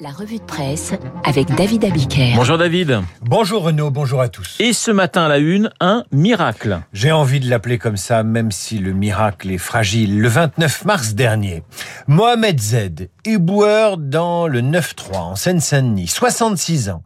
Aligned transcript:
La 0.00 0.10
revue 0.10 0.38
de 0.38 0.44
presse 0.44 0.92
avec 1.24 1.52
David 1.56 1.84
Abiker. 1.84 2.34
Bonjour 2.36 2.56
David. 2.56 3.00
Bonjour 3.22 3.64
Renaud, 3.64 3.90
bonjour 3.90 4.20
à 4.20 4.28
tous. 4.28 4.56
Et 4.60 4.72
ce 4.72 4.92
matin 4.92 5.24
à 5.24 5.28
la 5.28 5.38
une, 5.38 5.70
un 5.80 6.04
miracle. 6.12 6.78
J'ai 6.92 7.10
envie 7.10 7.40
de 7.40 7.50
l'appeler 7.50 7.78
comme 7.78 7.96
ça, 7.96 8.22
même 8.22 8.52
si 8.52 8.78
le 8.78 8.92
miracle 8.92 9.50
est 9.50 9.58
fragile. 9.58 10.20
Le 10.20 10.28
29 10.28 10.84
mars 10.84 11.14
dernier, 11.14 11.64
Mohamed 12.06 12.60
Z, 12.60 12.76
éboueur 13.24 13.96
dans 13.96 14.46
le 14.46 14.60
9-3 14.60 15.16
en 15.16 15.36
Seine-Saint-Denis, 15.36 16.06
66 16.06 16.90
ans. 16.90 17.02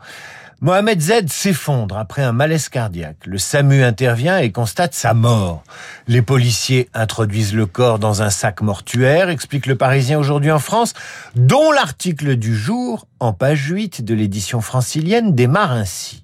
Mohamed 0.62 1.00
Z 1.00 1.26
s'effondre 1.26 1.98
après 1.98 2.22
un 2.22 2.30
malaise 2.30 2.68
cardiaque. 2.68 3.26
Le 3.26 3.36
SAMU 3.36 3.82
intervient 3.82 4.38
et 4.38 4.52
constate 4.52 4.94
sa 4.94 5.12
mort. 5.12 5.64
Les 6.06 6.22
policiers 6.22 6.88
introduisent 6.94 7.52
le 7.52 7.66
corps 7.66 7.98
dans 7.98 8.22
un 8.22 8.30
sac 8.30 8.62
mortuaire, 8.62 9.29
explique 9.29 9.66
le 9.66 9.75
Parisien 9.75 10.20
aujourd'hui 10.20 10.52
en 10.52 10.61
France, 10.61 10.94
dont 11.34 11.72
l'article 11.72 12.36
du 12.36 12.54
jour, 12.54 13.08
en 13.18 13.32
page 13.32 13.70
8 13.70 14.04
de 14.04 14.14
l'édition 14.14 14.61
francilienne, 14.61 15.34
démarre 15.34 15.72
ainsi. 15.72 16.22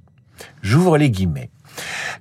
J'ouvre 0.63 0.99
les 0.99 1.11
guillemets. 1.11 1.51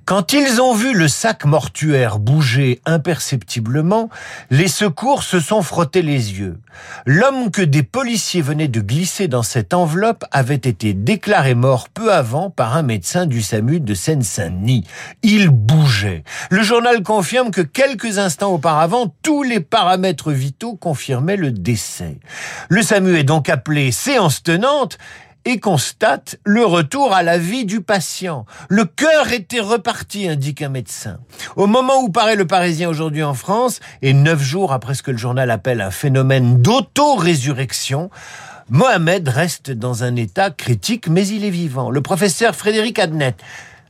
Quand 0.04 0.32
ils 0.32 0.60
ont 0.60 0.74
vu 0.74 0.94
le 0.94 1.08
sac 1.08 1.44
mortuaire 1.44 2.18
bouger 2.18 2.80
imperceptiblement, 2.86 4.08
les 4.50 4.68
secours 4.68 5.22
se 5.22 5.40
sont 5.40 5.62
frottés 5.62 6.02
les 6.02 6.38
yeux. 6.38 6.58
L'homme 7.06 7.50
que 7.50 7.62
des 7.62 7.82
policiers 7.82 8.40
venaient 8.40 8.68
de 8.68 8.80
glisser 8.80 9.28
dans 9.28 9.42
cette 9.42 9.74
enveloppe 9.74 10.24
avait 10.30 10.54
été 10.54 10.94
déclaré 10.94 11.54
mort 11.54 11.88
peu 11.88 12.12
avant 12.12 12.50
par 12.50 12.76
un 12.76 12.82
médecin 12.82 13.26
du 13.26 13.42
SAMU 13.42 13.80
de 13.80 13.94
Seine-Saint-Denis. 13.94 14.84
Il 15.22 15.50
bougeait. 15.50 16.24
Le 16.50 16.62
journal 16.62 17.02
confirme 17.02 17.50
que 17.50 17.60
quelques 17.60 18.18
instants 18.18 18.52
auparavant, 18.52 19.14
tous 19.22 19.42
les 19.42 19.60
paramètres 19.60 20.32
vitaux 20.32 20.76
confirmaient 20.76 21.36
le 21.36 21.52
décès. 21.52 22.18
Le 22.68 22.82
SAMU 22.82 23.16
est 23.18 23.24
donc 23.24 23.48
appelé 23.48 23.92
séance 23.92 24.42
tenante 24.42 24.98
et 25.44 25.60
constate 25.60 26.38
le 26.44 26.64
retour 26.64 27.12
à 27.14 27.22
la 27.22 27.38
vie 27.38 27.64
du 27.64 27.80
patient. 27.80 28.44
Le 28.68 28.84
cœur 28.84 29.32
était 29.32 29.60
reparti, 29.60 30.28
indique 30.28 30.62
un 30.62 30.68
médecin. 30.68 31.18
Au 31.56 31.66
moment 31.66 32.02
où 32.02 32.10
paraît 32.10 32.36
le 32.36 32.46
Parisien 32.46 32.88
aujourd'hui 32.88 33.22
en 33.22 33.34
France, 33.34 33.80
et 34.02 34.12
neuf 34.12 34.42
jours 34.42 34.72
après 34.72 34.94
ce 34.94 35.02
que 35.02 35.10
le 35.10 35.18
journal 35.18 35.50
appelle 35.50 35.80
un 35.80 35.90
phénomène 35.90 36.60
d'auto-résurrection, 36.60 38.10
Mohamed 38.70 39.28
reste 39.28 39.70
dans 39.70 40.04
un 40.04 40.14
état 40.16 40.50
critique, 40.50 41.08
mais 41.08 41.26
il 41.26 41.44
est 41.44 41.50
vivant. 41.50 41.88
Le 41.90 42.02
professeur 42.02 42.54
Frédéric 42.54 42.98
Adnet 42.98 43.34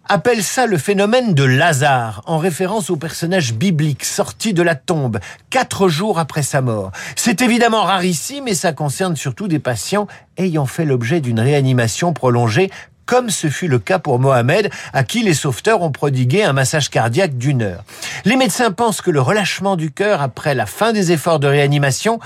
appelle 0.09 0.42
ça 0.42 0.67
le 0.67 0.78
phénomène 0.78 1.34
de 1.34 1.45
Lazare, 1.45 2.23
en 2.27 2.39
référence 2.39 2.91
au 2.91 2.97
personnage 2.97 3.53
biblique 3.55 4.05
sorti 4.05 4.55
de 4.55 4.62
la 4.62 4.75
tombe 4.75 5.19
quatre 5.50 5.89
jours 5.89 6.19
après 6.19 6.42
sa 6.42 6.62
mort. 6.62 6.92
C'est 7.15 7.42
évidemment 7.42 7.83
rarissime, 7.83 8.45
mais 8.45 8.55
ça 8.55 8.73
concerne 8.73 9.17
surtout 9.17 9.48
des 9.48 9.59
patients 9.59 10.06
ayant 10.39 10.67
fait 10.67 10.87
l'objet 10.87 11.20
d'une 11.20 11.41
réanimation 11.41 12.12
prolongée 12.12 12.70
comme 13.05 13.31
ce 13.31 13.48
fut 13.48 13.69
le 13.69 13.78
cas 13.78 13.98
pour 13.98 14.19
Mohamed, 14.19 14.70
à 14.92 15.03
qui 15.03 15.23
les 15.23 15.33
sauveteurs 15.33 15.81
ont 15.81 15.91
prodigué 15.91 16.45
un 16.45 16.53
massage 16.53 16.91
cardiaque 16.91 17.39
d'une 17.39 17.62
heure. 17.62 17.83
Les 18.27 18.37
médecins 18.37 18.70
pensent 18.70 19.00
que 19.00 19.11
le 19.11 19.22
relâchement 19.22 19.77
du 19.77 19.91
cœur 19.91 20.20
après 20.20 20.55
la 20.55 20.67
fin 20.67 20.93
des 20.93 21.11
efforts 21.11 21.41
de 21.41 21.47
réanimation 21.47 22.20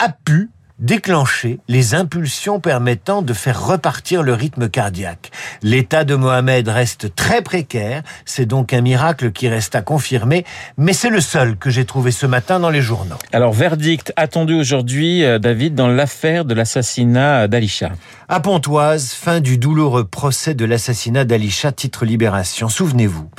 a 0.00 0.08
pu 0.08 0.50
déclencher 0.78 1.58
les 1.68 1.94
impulsions 1.94 2.60
permettant 2.60 3.22
de 3.22 3.32
faire 3.32 3.66
repartir 3.66 4.22
le 4.22 4.34
rythme 4.34 4.68
cardiaque. 4.68 5.30
L'état 5.62 6.04
de 6.04 6.14
Mohamed 6.14 6.68
reste 6.68 7.14
très 7.14 7.42
précaire, 7.42 8.02
c'est 8.24 8.46
donc 8.46 8.72
un 8.72 8.80
miracle 8.80 9.32
qui 9.32 9.48
reste 9.48 9.74
à 9.74 9.82
confirmer, 9.82 10.44
mais 10.76 10.92
c'est 10.92 11.10
le 11.10 11.20
seul 11.20 11.56
que 11.56 11.70
j'ai 11.70 11.84
trouvé 11.84 12.10
ce 12.10 12.26
matin 12.26 12.60
dans 12.60 12.70
les 12.70 12.82
journaux. 12.82 13.16
Alors, 13.32 13.52
verdict 13.52 14.12
attendu 14.16 14.54
aujourd'hui, 14.54 15.24
euh, 15.24 15.38
David, 15.38 15.74
dans 15.74 15.88
l'affaire 15.88 16.44
de 16.44 16.54
l'assassinat 16.54 17.48
d'Alisha. 17.48 17.90
À 18.28 18.40
Pontoise, 18.40 19.12
fin 19.12 19.40
du 19.40 19.58
douloureux 19.58 20.04
procès 20.04 20.54
de 20.54 20.64
l'assassinat 20.64 21.24
d'Alisha, 21.24 21.72
titre 21.72 22.04
Libération. 22.04 22.68
Souvenez-vous, 22.68 23.30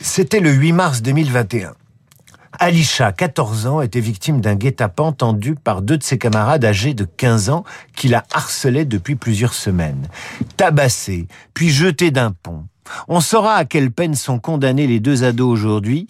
c'était 0.00 0.40
le 0.40 0.50
8 0.50 0.72
mars 0.72 1.02
2021. 1.02 1.74
Alisha, 2.58 3.12
14 3.12 3.66
ans, 3.66 3.80
était 3.80 4.00
victime 4.00 4.40
d'un 4.40 4.54
guet-apens 4.54 5.12
tendu 5.12 5.54
par 5.54 5.82
deux 5.82 5.98
de 5.98 6.02
ses 6.02 6.18
camarades 6.18 6.64
âgés 6.64 6.94
de 6.94 7.04
15 7.04 7.50
ans 7.50 7.64
qui 7.94 8.08
la 8.08 8.24
harcelaient 8.32 8.84
depuis 8.84 9.16
plusieurs 9.16 9.54
semaines. 9.54 10.08
Tabassée, 10.56 11.28
puis 11.54 11.70
jetée 11.70 12.10
d'un 12.10 12.32
pont. 12.32 12.64
On 13.08 13.20
saura 13.20 13.54
à 13.54 13.64
quelle 13.64 13.90
peine 13.90 14.14
sont 14.14 14.38
condamnés 14.38 14.86
les 14.86 15.00
deux 15.00 15.24
ados 15.24 15.52
aujourd'hui 15.52 16.06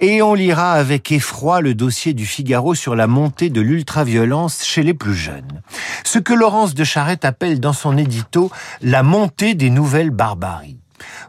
et 0.00 0.22
on 0.22 0.34
lira 0.34 0.72
avec 0.72 1.12
effroi 1.12 1.60
le 1.60 1.74
dossier 1.74 2.14
du 2.14 2.26
Figaro 2.26 2.74
sur 2.74 2.96
la 2.96 3.06
montée 3.06 3.50
de 3.50 3.60
l'ultraviolence 3.60 4.64
chez 4.64 4.82
les 4.82 4.94
plus 4.94 5.14
jeunes. 5.14 5.62
Ce 6.04 6.18
que 6.18 6.32
Laurence 6.32 6.74
de 6.74 6.84
Charette 6.84 7.24
appelle 7.24 7.60
dans 7.60 7.72
son 7.72 7.96
édito 7.96 8.50
la 8.82 9.02
montée 9.02 9.54
des 9.54 9.70
nouvelles 9.70 10.10
barbaries. 10.10 10.78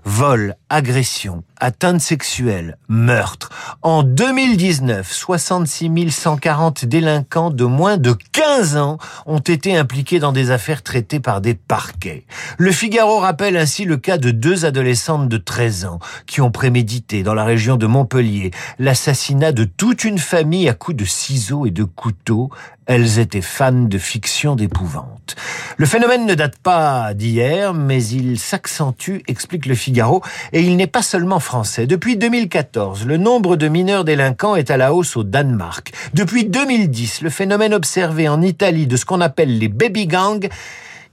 Vol, 0.03 0.55
agression, 0.69 1.43
atteinte 1.59 2.01
sexuelle, 2.01 2.77
meurtre. 2.87 3.49
En 3.81 4.03
2019, 4.03 5.11
66 5.11 6.11
140 6.11 6.85
délinquants 6.85 7.49
de 7.49 7.65
moins 7.65 7.97
de 7.97 8.15
15 8.31 8.77
ans 8.77 8.97
ont 9.25 9.39
été 9.39 9.75
impliqués 9.75 10.19
dans 10.19 10.31
des 10.31 10.51
affaires 10.51 10.83
traitées 10.83 11.19
par 11.19 11.41
des 11.41 11.55
parquets. 11.55 12.25
Le 12.57 12.71
Figaro 12.71 13.19
rappelle 13.19 13.57
ainsi 13.57 13.85
le 13.85 13.97
cas 13.97 14.17
de 14.17 14.31
deux 14.31 14.65
adolescentes 14.65 15.29
de 15.29 15.37
13 15.37 15.85
ans 15.85 15.99
qui 16.25 16.41
ont 16.41 16.51
prémédité 16.51 17.23
dans 17.23 17.33
la 17.33 17.43
région 17.43 17.77
de 17.77 17.87
Montpellier 17.87 18.51
l'assassinat 18.79 19.51
de 19.51 19.63
toute 19.63 20.03
une 20.03 20.19
famille 20.19 20.69
à 20.69 20.73
coups 20.73 20.97
de 20.97 21.05
ciseaux 21.05 21.65
et 21.65 21.71
de 21.71 21.83
couteaux. 21.83 22.49
Elles 22.87 23.17
étaient 23.17 23.41
fans 23.41 23.71
de 23.71 23.97
fiction 23.97 24.55
d'épouvante. 24.55 25.35
Le 25.77 25.87
phénomène 25.87 26.27
ne 26.27 26.35
date 26.35 26.59
pas 26.59 27.15
d'hier, 27.15 27.73
mais 27.73 28.03
il 28.05 28.37
s'accentue, 28.37 29.21
explique 29.27 29.65
le 29.65 29.73
Figaro, 29.73 30.21
et 30.53 30.61
il 30.61 30.77
n'est 30.77 30.85
pas 30.85 31.01
seulement 31.01 31.39
français. 31.39 31.87
Depuis 31.87 32.15
2014, 32.15 33.05
le 33.07 33.17
nombre 33.17 33.55
de 33.55 33.67
mineurs 33.67 34.03
délinquants 34.03 34.55
est 34.55 34.69
à 34.69 34.77
la 34.77 34.93
hausse 34.93 35.17
au 35.17 35.23
Danemark. 35.23 35.93
Depuis 36.13 36.45
2010, 36.45 37.21
le 37.21 37.31
phénomène 37.31 37.73
observé 37.73 38.29
en 38.29 38.41
Italie 38.41 38.85
de 38.85 38.97
ce 38.97 39.05
qu'on 39.05 39.21
appelle 39.21 39.57
les 39.57 39.67
baby 39.67 40.05
gangs 40.05 40.47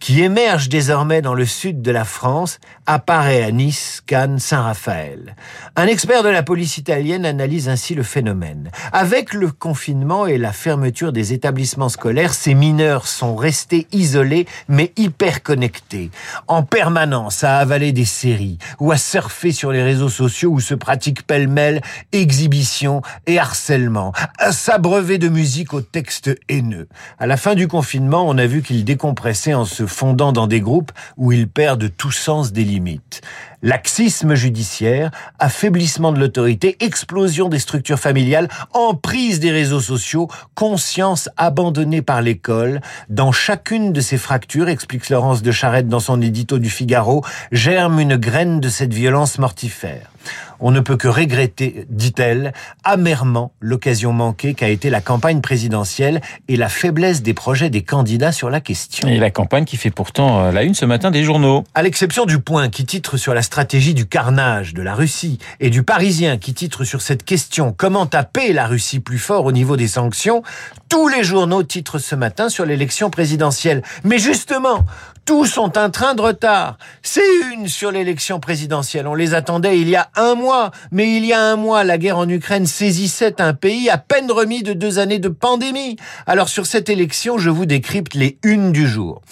qui 0.02 0.20
émerge 0.20 0.68
désormais 0.68 1.22
dans 1.22 1.32
le 1.32 1.46
sud 1.46 1.80
de 1.80 1.92
la 1.92 2.04
France, 2.04 2.58
apparaît 2.86 3.44
à 3.44 3.52
Nice, 3.52 4.02
Cannes, 4.04 4.40
Saint-Raphaël. 4.40 5.36
Un 5.76 5.86
expert 5.86 6.24
de 6.24 6.28
la 6.28 6.42
police 6.42 6.76
italienne 6.76 7.24
analyse 7.24 7.68
ainsi 7.68 7.94
le 7.94 8.02
phénomène. 8.02 8.72
Avec 8.92 9.32
le 9.32 9.52
confinement 9.52 10.26
et 10.26 10.38
la 10.38 10.50
fermeture 10.50 11.12
des 11.12 11.32
établissements 11.32 11.88
scolaires, 11.88 12.34
ces 12.34 12.54
mineurs 12.54 13.06
sont 13.06 13.36
restés 13.36 13.86
isolés 13.92 14.48
mais 14.68 14.92
hyper 14.96 15.44
connectés, 15.44 16.10
en 16.48 16.64
permanence 16.64 17.44
à 17.44 17.58
avaler 17.58 17.92
des 17.92 18.04
séries 18.04 18.58
ou 18.80 18.90
à 18.90 18.96
surfer 18.96 19.52
sur 19.52 19.70
les 19.70 19.84
réseaux 19.84 20.08
sociaux 20.08 20.50
où 20.50 20.58
se 20.58 20.74
pratiquent 20.74 21.24
pêle-mêle 21.24 21.80
exhibition 22.10 23.02
et 23.28 23.38
harcèlement, 23.38 24.12
à 24.38 24.50
s'abreuver 24.50 25.18
de 25.18 25.28
musique 25.28 25.72
aux 25.72 25.80
textes 25.80 26.34
haineux. 26.48 26.88
À 27.20 27.28
la 27.28 27.36
fin 27.36 27.54
du 27.54 27.68
confinement, 27.68 28.28
on 28.28 28.36
a 28.36 28.46
vu 28.46 28.62
qu'ils 28.62 28.84
décompressaient 28.84 29.54
en 29.54 29.64
se 29.64 29.86
fondant 29.92 30.32
dans 30.32 30.46
des 30.46 30.60
groupes 30.60 30.92
où 31.16 31.32
ils 31.32 31.48
perdent 31.48 31.90
tout 31.96 32.10
sens 32.10 32.52
des 32.52 32.64
limites. 32.64 33.20
Laxisme 33.62 34.34
judiciaire, 34.34 35.10
affaiblissement 35.38 36.12
de 36.12 36.18
l'autorité, 36.18 36.76
explosion 36.80 37.48
des 37.48 37.60
structures 37.60 38.00
familiales, 38.00 38.48
emprise 38.72 39.38
des 39.38 39.52
réseaux 39.52 39.80
sociaux, 39.80 40.28
conscience 40.54 41.28
abandonnée 41.36 42.02
par 42.02 42.22
l'école. 42.22 42.80
Dans 43.08 43.30
chacune 43.30 43.92
de 43.92 44.00
ces 44.00 44.18
fractures, 44.18 44.68
explique 44.68 45.10
Laurence 45.10 45.42
de 45.42 45.52
Charette 45.52 45.88
dans 45.88 46.00
son 46.00 46.20
édito 46.20 46.58
du 46.58 46.70
Figaro, 46.70 47.24
germe 47.52 48.00
une 48.00 48.16
graine 48.16 48.60
de 48.60 48.68
cette 48.68 48.94
violence 48.94 49.38
mortifère. 49.38 50.11
On 50.60 50.70
ne 50.70 50.80
peut 50.80 50.96
que 50.96 51.08
regretter, 51.08 51.86
dit-elle, 51.90 52.52
amèrement 52.84 53.52
l'occasion 53.60 54.12
manquée 54.12 54.54
qu'a 54.54 54.68
été 54.68 54.90
la 54.90 55.00
campagne 55.00 55.40
présidentielle 55.40 56.20
et 56.48 56.56
la 56.56 56.68
faiblesse 56.68 57.22
des 57.22 57.34
projets 57.34 57.70
des 57.70 57.82
candidats 57.82 58.32
sur 58.32 58.48
la 58.48 58.60
question. 58.60 59.08
Et 59.08 59.18
la 59.18 59.30
campagne 59.30 59.64
qui 59.64 59.76
fait 59.76 59.90
pourtant 59.90 60.44
euh, 60.44 60.52
la 60.52 60.62
une 60.62 60.74
ce 60.74 60.84
matin 60.84 61.10
des 61.10 61.24
journaux. 61.24 61.64
À 61.74 61.82
l'exception 61.82 62.26
du 62.26 62.38
point 62.38 62.68
qui 62.68 62.84
titre 62.84 63.16
sur 63.16 63.34
la 63.34 63.42
stratégie 63.42 63.94
du 63.94 64.06
carnage 64.06 64.74
de 64.74 64.82
la 64.82 64.94
Russie 64.94 65.38
et 65.60 65.70
du 65.70 65.82
Parisien 65.82 66.38
qui 66.38 66.54
titre 66.54 66.84
sur 66.84 67.02
cette 67.02 67.24
question 67.24 67.74
comment 67.76 68.06
taper 68.06 68.52
la 68.52 68.66
Russie 68.66 69.00
plus 69.00 69.18
fort 69.18 69.44
au 69.44 69.52
niveau 69.52 69.76
des 69.76 69.88
sanctions, 69.88 70.42
tous 70.88 71.08
les 71.08 71.24
journaux 71.24 71.62
titrent 71.62 71.98
ce 71.98 72.14
matin 72.14 72.48
sur 72.48 72.66
l'élection 72.66 73.10
présidentielle. 73.10 73.82
Mais 74.04 74.18
justement, 74.18 74.84
tous 75.24 75.58
ont 75.58 75.72
un 75.76 75.90
train 75.90 76.14
de 76.14 76.22
retard. 76.22 76.78
C'est 77.02 77.22
une 77.52 77.68
sur 77.68 77.92
l'élection 77.92 78.40
présidentielle. 78.40 79.06
On 79.06 79.14
les 79.14 79.34
attendait 79.34 79.78
il 79.78 79.88
y 79.88 79.96
a 79.96 80.08
un 80.16 80.34
mois. 80.34 80.70
Mais 80.90 81.16
il 81.16 81.24
y 81.24 81.32
a 81.32 81.40
un 81.40 81.56
mois, 81.56 81.84
la 81.84 81.98
guerre 81.98 82.18
en 82.18 82.28
Ukraine 82.28 82.66
saisissait 82.66 83.40
un 83.40 83.54
pays 83.54 83.88
à 83.88 83.98
peine 83.98 84.30
remis 84.30 84.62
de 84.62 84.72
deux 84.72 84.98
années 84.98 85.18
de 85.18 85.28
pandémie. 85.28 85.96
Alors 86.26 86.48
sur 86.48 86.66
cette 86.66 86.88
élection, 86.88 87.38
je 87.38 87.50
vous 87.50 87.66
décrypte 87.66 88.14
les 88.14 88.38
unes 88.42 88.72
du 88.72 88.86
jour. 88.86 89.22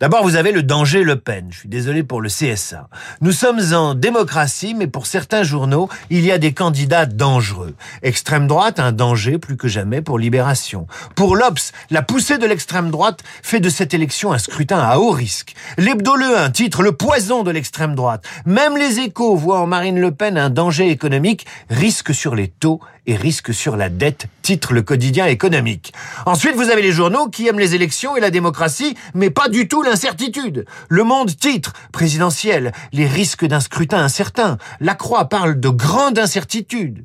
D'abord, 0.00 0.24
vous 0.24 0.34
avez 0.34 0.50
le 0.50 0.64
danger 0.64 1.04
Le 1.04 1.16
Pen. 1.16 1.46
Je 1.50 1.60
suis 1.60 1.68
désolé 1.68 2.02
pour 2.02 2.20
le 2.20 2.28
CSA. 2.28 2.88
Nous 3.20 3.30
sommes 3.30 3.60
en 3.72 3.94
démocratie, 3.94 4.74
mais 4.74 4.88
pour 4.88 5.06
certains 5.06 5.44
journaux, 5.44 5.88
il 6.10 6.24
y 6.24 6.32
a 6.32 6.38
des 6.38 6.52
candidats 6.52 7.06
dangereux. 7.06 7.74
Extrême 8.02 8.48
droite, 8.48 8.80
un 8.80 8.90
danger 8.90 9.38
plus 9.38 9.56
que 9.56 9.68
jamais 9.68 10.02
pour 10.02 10.18
Libération. 10.18 10.88
Pour 11.14 11.36
l'Obs, 11.36 11.72
la 11.90 12.02
poussée 12.02 12.38
de 12.38 12.46
l'extrême 12.46 12.90
droite 12.90 13.20
fait 13.42 13.60
de 13.60 13.68
cette 13.68 13.94
élection 13.94 14.32
un 14.32 14.38
scrutin 14.38 14.80
à 14.80 14.98
haut 14.98 15.12
risque. 15.12 15.54
L'Hebdo 15.78 16.16
Le 16.16 16.38
1 16.38 16.50
titre 16.50 16.82
le 16.82 16.92
poison 16.92 17.44
de 17.44 17.52
l'extrême 17.52 17.94
droite. 17.94 18.24
Même 18.46 18.76
les 18.76 18.98
échos 18.98 19.36
voient 19.36 19.60
en 19.60 19.66
Marine 19.66 20.00
Le 20.00 20.10
Pen 20.10 20.36
un 20.36 20.50
danger 20.50 20.90
économique, 20.90 21.46
risque 21.70 22.12
sur 22.12 22.34
les 22.34 22.48
taux 22.48 22.80
et 23.06 23.16
risque 23.16 23.52
sur 23.52 23.76
la 23.76 23.88
dette, 23.88 24.26
titre 24.42 24.72
le 24.72 24.82
quotidien 24.82 25.26
économique. 25.26 25.92
Ensuite, 26.26 26.56
vous 26.56 26.70
avez 26.70 26.82
les 26.82 26.92
journaux 26.92 27.28
qui 27.28 27.46
aiment 27.46 27.58
les 27.58 27.74
élections 27.74 28.16
et 28.16 28.20
la 28.20 28.30
démocratie, 28.30 28.96
mais 29.14 29.30
pas 29.30 29.48
du 29.48 29.68
tout 29.68 29.82
l'incertitude. 29.82 30.64
Le 30.88 31.04
Monde 31.04 31.36
titre 31.36 31.72
présidentiel, 31.92 32.72
les 32.92 33.06
risques 33.06 33.44
d'un 33.44 33.60
scrutin 33.60 33.98
incertain. 33.98 34.58
La 34.80 34.94
Croix 34.94 35.28
parle 35.28 35.60
de 35.60 35.68
grande 35.68 36.18
incertitude. 36.18 37.04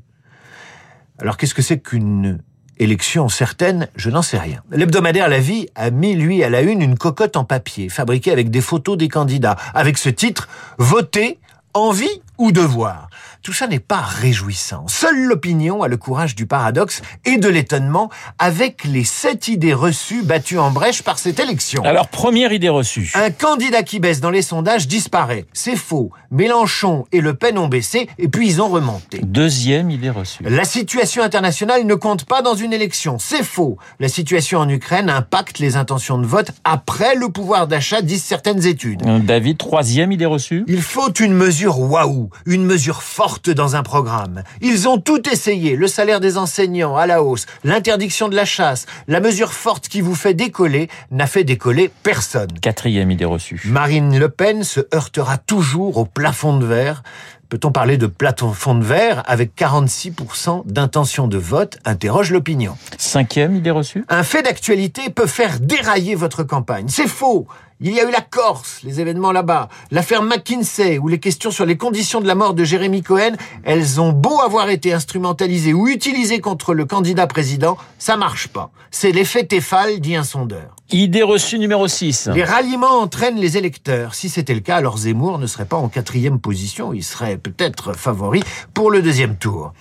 Alors 1.20 1.36
qu'est-ce 1.36 1.54
que 1.54 1.62
c'est 1.62 1.80
qu'une 1.80 2.40
élection 2.78 3.28
certaine? 3.28 3.90
Je 3.98 4.10
n'en 4.10 4.22
sais 4.22 4.38
rien. 4.38 4.64
L'hebdomadaire 4.72 5.28
La 5.28 5.40
Vie 5.40 5.68
a 5.76 5.90
mis, 5.92 6.16
lui, 6.16 6.44
à 6.46 6.50
la 6.50 6.62
une, 6.62 6.82
une 6.82 6.98
cocotte 6.98 7.36
en 7.36 7.44
papier, 7.44 7.90
fabriquée 7.90 8.32
avec 8.32 8.50
des 8.50 8.62
photos 8.62 8.98
des 8.98 9.10
candidats, 9.10 9.58
avec 9.74 9.98
ce 9.98 10.08
titre 10.08 10.48
«Voter, 10.78 11.40
envie 11.74 12.22
ou 12.38 12.54
devoir?» 12.54 13.09
Tout 13.42 13.54
ça 13.54 13.68
n'est 13.68 13.80
pas 13.80 14.02
réjouissant. 14.02 14.86
Seule 14.88 15.24
l'opinion 15.24 15.82
a 15.82 15.88
le 15.88 15.96
courage 15.96 16.36
du 16.36 16.46
paradoxe 16.46 17.02
et 17.24 17.38
de 17.38 17.48
l'étonnement 17.48 18.10
avec 18.38 18.84
les 18.84 19.06
sept 19.06 19.48
idées 19.48 19.74
reçues 19.74 20.24
battues 20.24 20.58
en 20.58 20.72
brèche 20.72 21.04
par 21.04 21.18
cette 21.18 21.40
élection. 21.40 21.82
Alors, 21.84 22.10
première 22.10 22.52
idée 22.52 22.68
reçue. 22.68 23.14
Un 23.16 23.32
candidat 23.32 23.84
qui 23.84 24.02
baisse 24.02 24.20
dans 24.20 24.30
les 24.30 24.42
sondages 24.42 24.90
disparaît. 24.90 25.46
C'est 25.54 25.78
faux. 25.78 26.12
Mélenchon 26.32 27.06
et 27.14 27.22
Le 27.22 27.34
Pen 27.34 27.58
ont 27.58 27.70
baissé 27.70 28.10
et 28.18 28.28
puis 28.28 28.50
ils 28.50 28.62
ont 28.62 28.68
remonté. 28.68 29.22
Deuxième 29.24 29.90
idée 29.90 30.10
reçue. 30.10 30.44
La 30.44 30.66
situation 30.66 31.24
internationale 31.24 31.86
ne 31.86 31.96
compte 31.96 32.26
pas 32.26 32.42
dans 32.42 32.56
une 32.56 32.74
élection. 32.74 33.20
C'est 33.20 33.44
faux. 33.44 33.78
La 34.02 34.10
situation 34.10 34.60
en 34.60 34.68
Ukraine 34.68 35.10
impacte 35.10 35.60
les 35.60 35.78
intentions 35.78 36.18
de 36.18 36.26
vote 36.26 36.52
après 36.66 37.16
le 37.16 37.30
pouvoir 37.30 37.68
d'achat, 37.68 38.02
disent 38.02 38.24
certaines 38.24 38.66
études. 38.66 39.02
David, 39.26 39.58
troisième 39.58 40.12
idée 40.12 40.26
reçue. 40.26 40.66
Il 40.68 40.82
faut 40.82 41.12
une 41.14 41.34
mesure 41.34 41.80
waouh, 41.80 42.30
une 42.46 42.66
mesure 42.66 43.02
forte 43.02 43.29
dans 43.48 43.76
un 43.76 43.84
programme. 43.84 44.44
Ils 44.62 44.88
ont 44.88 44.98
tout 44.98 45.30
essayé, 45.30 45.76
le 45.76 45.88
salaire 45.88 46.20
des 46.20 46.38
enseignants 46.38 46.98
à 46.98 47.06
la 47.06 47.24
hausse, 47.24 47.46
l'interdiction 47.64 48.28
de 48.28 48.36
la 48.36 48.46
chasse, 48.46 48.88
la 49.08 49.20
mesure 49.20 49.54
forte 49.54 49.88
qui 49.88 50.02
vous 50.02 50.16
fait 50.16 50.34
décoller 50.34 50.90
n'a 51.12 51.28
fait 51.28 51.44
décoller 51.44 51.92
personne. 52.04 52.52
Quatrième 52.62 53.12
idée 53.12 53.26
reçue. 53.26 53.62
Marine 53.66 54.18
Le 54.18 54.30
Pen 54.30 54.64
se 54.64 54.82
heurtera 54.94 55.38
toujours 55.38 55.98
au 55.98 56.06
plafond 56.06 56.58
de 56.58 56.66
verre. 56.66 57.04
Peut-on 57.50 57.72
parler 57.72 57.98
de 57.98 58.06
plafond 58.06 58.76
de 58.76 58.84
verre 58.84 59.24
avec 59.26 59.56
46% 59.56 60.68
d'intention 60.68 61.28
de 61.28 61.38
vote 61.38 61.80
interroge 61.84 62.32
l'opinion. 62.32 62.78
Cinquième 62.98 63.56
idée 63.56 63.72
reçue. 63.72 64.06
Un 64.08 64.24
fait 64.24 64.44
d'actualité 64.44 65.10
peut 65.10 65.28
faire 65.28 65.60
dérailler 65.60 66.16
votre 66.16 66.44
campagne. 66.44 66.86
C'est 66.90 67.08
faux. 67.08 67.48
Il 67.82 67.94
y 67.94 68.02
a 68.02 68.04
eu 68.04 68.12
la 68.12 68.20
Corse, 68.20 68.82
les 68.84 69.00
événements 69.00 69.32
là-bas, 69.32 69.70
l'affaire 69.90 70.22
McKinsey 70.22 70.98
ou 70.98 71.08
les 71.08 71.20
questions 71.20 71.50
sur 71.50 71.66
les 71.66 71.78
conditions 71.78 72.20
de 72.20 72.28
la 72.28 72.36
mort 72.36 72.54
de 72.54 72.66
Jérémy 72.66 73.04
Cohen, 73.04 73.38
elles 73.64 74.02
ont 74.02 74.12
beau 74.12 74.42
avoir 74.42 74.70
été 74.70 74.92
instrumentalisées 74.92 75.72
ou 75.72 75.88
utilisées 75.88 76.42
contre 76.42 76.74
le 76.74 76.84
candidat 76.84 77.26
président, 77.26 77.78
ça 77.98 78.18
marche 78.18 78.50
pas. 78.50 78.70
C'est 78.92 79.14
l'effet 79.14 79.46
Tefal, 79.46 80.02
dit 80.02 80.18
un 80.18 80.26
sondeur. 80.26 80.76
Idée 80.92 81.22
reçue 81.22 81.60
numéro 81.60 81.88
6. 81.88 82.30
Les 82.34 82.44
ralliements 82.44 83.00
entraînent 83.00 83.38
les 83.38 83.58
électeurs. 83.58 84.16
Si 84.16 84.28
c'était 84.28 84.56
le 84.56 84.60
cas, 84.60 84.78
alors 84.78 84.98
Zemmour 84.98 85.38
ne 85.38 85.46
serait 85.46 85.66
pas 85.66 85.78
en 85.78 85.88
quatrième 85.88 86.40
position. 86.40 86.94
Il 86.94 87.04
serait 87.04 87.38
peut-être 87.38 87.94
favori 87.94 88.42
pour 88.74 88.90
le 88.90 89.04
deuxième 89.04 89.36
tour. 89.36 89.74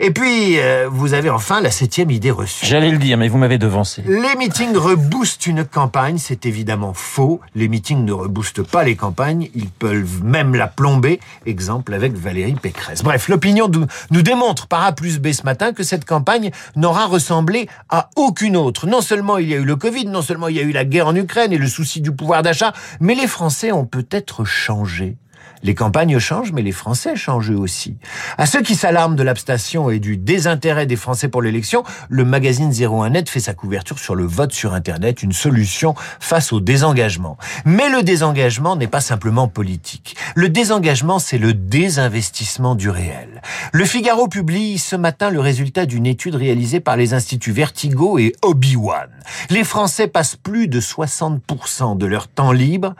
Et 0.00 0.10
puis, 0.10 0.58
euh, 0.58 0.88
vous 0.90 1.14
avez 1.14 1.30
enfin 1.30 1.60
la 1.60 1.70
septième 1.70 2.10
idée 2.10 2.32
reçue. 2.32 2.66
J'allais 2.66 2.90
le 2.90 2.98
dire, 2.98 3.16
mais 3.16 3.28
vous 3.28 3.38
m'avez 3.38 3.58
devancé. 3.58 4.02
Les 4.06 4.34
meetings 4.36 4.76
reboostent 4.76 5.46
une 5.46 5.64
campagne. 5.64 6.18
C'est 6.18 6.46
évidemment 6.46 6.94
faux. 6.94 7.40
Les 7.54 7.68
meetings 7.68 8.04
ne 8.04 8.12
reboostent 8.12 8.62
pas 8.62 8.84
les 8.84 8.96
campagnes. 8.96 9.48
Ils 9.54 9.68
peuvent 9.68 10.24
même 10.24 10.54
la 10.54 10.66
plomber. 10.66 11.20
Exemple 11.46 11.94
avec 11.94 12.14
Valérie 12.14 12.54
Pécresse. 12.54 13.02
Bref, 13.02 13.28
l'opinion 13.28 13.70
nous 14.10 14.22
démontre 14.22 14.66
par 14.66 14.84
A 14.84 14.92
plus 14.92 15.18
B 15.18 15.32
ce 15.32 15.42
matin 15.44 15.72
que 15.72 15.82
cette 15.82 16.04
campagne 16.04 16.50
n'aura 16.74 17.06
ressemblé 17.06 17.68
à 17.88 18.10
aucune 18.16 18.56
autre. 18.56 18.86
Non 18.86 19.00
seulement 19.00 19.38
il 19.38 19.48
y 19.48 19.54
a 19.54 19.58
eu 19.58 19.64
le 19.64 19.76
Covid, 19.76 20.06
non 20.06 20.22
seulement 20.22 20.48
il 20.48 20.56
y 20.56 20.60
a 20.60 20.62
eu 20.62 20.72
la 20.72 20.84
guerre 20.84 21.08
en 21.08 21.16
Ukraine 21.16 21.52
et 21.52 21.58
le 21.58 21.68
souci 21.68 22.00
du 22.00 22.12
pouvoir 22.12 22.42
d'achat, 22.42 22.72
mais 23.00 23.14
les 23.14 23.26
Français 23.26 23.72
ont 23.72 23.86
peut-être 23.86 24.44
changé. 24.44 25.16
Les 25.62 25.74
campagnes 25.74 26.18
changent, 26.18 26.52
mais 26.52 26.62
les 26.62 26.72
Français 26.72 27.16
changent 27.16 27.50
eux 27.50 27.58
aussi. 27.58 27.96
À 28.38 28.46
ceux 28.46 28.62
qui 28.62 28.74
s'alarment 28.74 29.16
de 29.16 29.22
l'abstention 29.22 29.90
et 29.90 29.98
du 29.98 30.16
désintérêt 30.16 30.86
des 30.86 30.96
Français 30.96 31.28
pour 31.28 31.42
l'élection, 31.42 31.82
le 32.08 32.24
magazine 32.24 32.70
01net 32.70 33.28
fait 33.28 33.40
sa 33.40 33.54
couverture 33.54 33.98
sur 33.98 34.14
le 34.14 34.24
vote 34.24 34.52
sur 34.52 34.74
Internet, 34.74 35.22
une 35.22 35.32
solution 35.32 35.94
face 36.20 36.52
au 36.52 36.60
désengagement. 36.60 37.36
Mais 37.64 37.88
le 37.88 38.02
désengagement 38.02 38.76
n'est 38.76 38.86
pas 38.86 39.00
simplement 39.00 39.48
politique. 39.48 40.16
Le 40.34 40.48
désengagement, 40.48 41.18
c'est 41.18 41.38
le 41.38 41.54
désinvestissement 41.54 42.74
du 42.74 42.90
réel. 42.90 43.42
Le 43.72 43.84
Figaro 43.84 44.28
publie 44.28 44.78
ce 44.78 44.96
matin 44.96 45.30
le 45.30 45.40
résultat 45.40 45.86
d'une 45.86 46.06
étude 46.06 46.34
réalisée 46.34 46.80
par 46.80 46.96
les 46.96 47.14
instituts 47.14 47.52
Vertigo 47.52 48.18
et 48.18 48.32
Obi-Wan. 48.42 49.08
Les 49.50 49.64
Français 49.64 50.08
passent 50.08 50.36
plus 50.36 50.68
de 50.68 50.80
60% 50.80 51.96
de 51.96 52.06
leur 52.06 52.28
temps 52.28 52.52
libre 52.52 52.94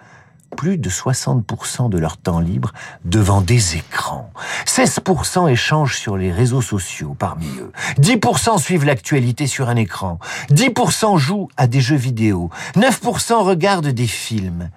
plus 0.56 0.78
de 0.78 0.88
60% 0.88 1.90
de 1.90 1.98
leur 1.98 2.16
temps 2.16 2.40
libre 2.40 2.72
devant 3.04 3.40
des 3.40 3.76
écrans. 3.76 4.31
16% 4.66 5.50
échangent 5.50 5.98
sur 5.98 6.16
les 6.16 6.32
réseaux 6.32 6.62
sociaux 6.62 7.14
parmi 7.19 7.46
eux. 7.58 7.72
10% 8.00 8.58
suivent 8.58 8.84
l'actualité 8.84 9.46
sur 9.46 9.69
un 9.69 9.76
écran. 9.76 10.19
10% 10.50 11.19
jouent 11.19 11.48
à 11.56 11.66
des 11.66 11.81
jeux 11.81 11.96
vidéo. 11.96 12.50
9% 12.75 13.43
regardent 13.44 13.88
des 13.88 14.06
films. 14.06 14.70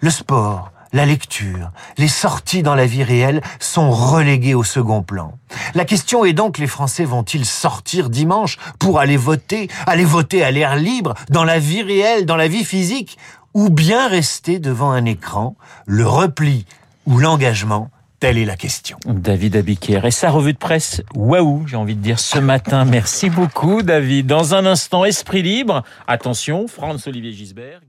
Le 0.00 0.10
sport, 0.10 0.72
la 0.92 1.04
lecture, 1.04 1.72
les 1.98 2.08
sorties 2.08 2.62
dans 2.62 2.74
la 2.74 2.86
vie 2.86 3.02
réelle 3.02 3.42
sont 3.60 3.90
reléguées 3.90 4.54
au 4.54 4.64
second 4.64 5.02
plan. 5.02 5.32
La 5.74 5.84
question 5.84 6.24
est 6.24 6.32
donc 6.32 6.58
les 6.58 6.66
Français 6.66 7.04
vont-ils 7.04 7.44
sortir 7.44 8.08
dimanche 8.08 8.56
pour 8.78 8.98
aller 8.98 9.16
voter, 9.16 9.68
aller 9.86 10.04
voter 10.04 10.42
à 10.42 10.50
l'air 10.50 10.76
libre, 10.76 11.14
dans 11.28 11.44
la 11.44 11.58
vie 11.58 11.82
réelle, 11.82 12.24
dans 12.24 12.36
la 12.36 12.48
vie 12.48 12.64
physique 12.64 13.18
ou 13.56 13.70
bien 13.70 14.06
rester 14.06 14.58
devant 14.58 14.90
un 14.90 15.06
écran, 15.06 15.56
le 15.86 16.06
repli 16.06 16.66
ou 17.06 17.18
l'engagement 17.18 17.90
Telle 18.20 18.38
est 18.38 18.44
la 18.44 18.56
question. 18.56 18.98
David 19.06 19.56
Abiker. 19.56 20.04
Et 20.04 20.10
sa 20.10 20.30
revue 20.30 20.54
de 20.54 20.58
presse, 20.58 21.02
waouh, 21.14 21.66
j'ai 21.66 21.76
envie 21.76 21.94
de 21.94 22.00
dire 22.00 22.18
ce 22.18 22.38
matin. 22.38 22.86
Merci 22.86 23.28
beaucoup, 23.28 23.82
David. 23.82 24.26
Dans 24.26 24.54
un 24.54 24.64
instant, 24.64 25.04
Esprit 25.04 25.42
Libre. 25.42 25.84
Attention, 26.06 26.66
Franz-Olivier 26.66 27.32
Gisbert. 27.32 27.80